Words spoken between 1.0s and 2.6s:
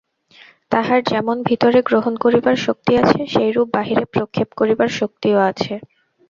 যেমন ভিতরে গ্রহণ করিবার